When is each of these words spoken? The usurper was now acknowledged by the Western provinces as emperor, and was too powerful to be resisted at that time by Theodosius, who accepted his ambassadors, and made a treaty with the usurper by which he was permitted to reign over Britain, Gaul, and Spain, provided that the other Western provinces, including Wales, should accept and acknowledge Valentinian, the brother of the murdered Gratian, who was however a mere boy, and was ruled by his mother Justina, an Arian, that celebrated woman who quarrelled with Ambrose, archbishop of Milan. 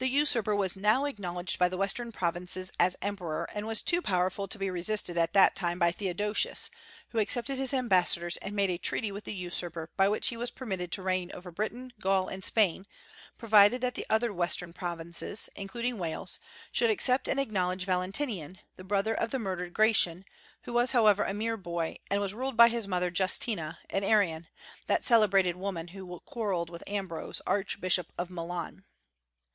The 0.00 0.06
usurper 0.06 0.54
was 0.54 0.76
now 0.76 1.06
acknowledged 1.06 1.58
by 1.58 1.68
the 1.68 1.76
Western 1.76 2.12
provinces 2.12 2.70
as 2.78 2.96
emperor, 3.02 3.48
and 3.52 3.66
was 3.66 3.82
too 3.82 4.00
powerful 4.00 4.46
to 4.46 4.56
be 4.58 4.70
resisted 4.70 5.18
at 5.18 5.32
that 5.32 5.56
time 5.56 5.76
by 5.80 5.90
Theodosius, 5.90 6.70
who 7.08 7.18
accepted 7.18 7.58
his 7.58 7.74
ambassadors, 7.74 8.36
and 8.36 8.54
made 8.54 8.70
a 8.70 8.78
treaty 8.78 9.10
with 9.10 9.24
the 9.24 9.34
usurper 9.34 9.90
by 9.96 10.06
which 10.08 10.28
he 10.28 10.36
was 10.36 10.52
permitted 10.52 10.92
to 10.92 11.02
reign 11.02 11.32
over 11.34 11.50
Britain, 11.50 11.92
Gaul, 11.98 12.28
and 12.28 12.44
Spain, 12.44 12.86
provided 13.38 13.80
that 13.80 13.94
the 13.94 14.06
other 14.08 14.32
Western 14.32 14.72
provinces, 14.72 15.50
including 15.56 15.98
Wales, 15.98 16.38
should 16.70 16.90
accept 16.90 17.26
and 17.26 17.40
acknowledge 17.40 17.84
Valentinian, 17.84 18.60
the 18.76 18.84
brother 18.84 19.14
of 19.16 19.32
the 19.32 19.40
murdered 19.40 19.74
Gratian, 19.74 20.24
who 20.62 20.72
was 20.72 20.92
however 20.92 21.24
a 21.24 21.34
mere 21.34 21.56
boy, 21.56 21.96
and 22.08 22.20
was 22.20 22.34
ruled 22.34 22.56
by 22.56 22.68
his 22.68 22.86
mother 22.86 23.10
Justina, 23.12 23.80
an 23.90 24.04
Arian, 24.04 24.46
that 24.86 25.04
celebrated 25.04 25.56
woman 25.56 25.88
who 25.88 26.20
quarrelled 26.20 26.70
with 26.70 26.84
Ambrose, 26.88 27.42
archbishop 27.48 28.12
of 28.16 28.30
Milan. 28.30 28.84